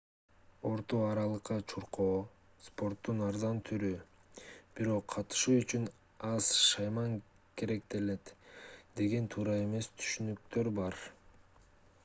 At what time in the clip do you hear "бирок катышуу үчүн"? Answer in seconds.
4.79-5.85